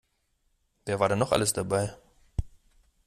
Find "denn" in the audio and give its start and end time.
1.09-1.19